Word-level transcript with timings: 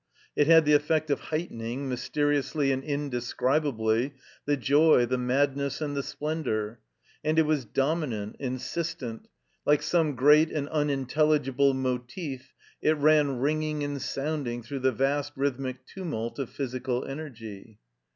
It 0.35 0.47
had 0.47 0.65
the 0.65 0.73
effect 0.73 1.11
of 1.11 1.19
heightening, 1.29 1.87
mysteriously 1.87 2.71
and 2.71 2.83
indescribably, 2.83 4.15
the 4.45 4.57
joy, 4.57 5.05
the 5.05 5.19
madness, 5.19 5.79
and 5.79 5.95
the 5.95 6.01
splendor. 6.01 6.79
And 7.23 7.37
it 7.37 7.43
was 7.43 7.65
dominant, 7.65 8.37
insistent. 8.39 9.27
Like 9.63 9.83
some 9.83 10.15
great 10.15 10.49
and 10.51 10.67
unintel 10.69 11.27
ligible 11.39 11.75
motif 11.75 12.55
it 12.81 12.97
ran 12.97 13.37
ringing 13.37 13.83
and 13.83 13.97
sotmding 13.97 14.65
through 14.65 14.79
the 14.79 14.91
vast 14.91 15.33
rhythmic 15.35 15.77
tumtdt 15.85 16.39
of 16.39 16.49
physical 16.49 17.05
energy. 17.05 17.77